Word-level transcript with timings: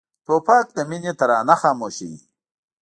توپک 0.25 0.67
د 0.75 0.77
مینې 0.89 1.11
ترانه 1.19 1.55
خاموشوي. 1.61 2.19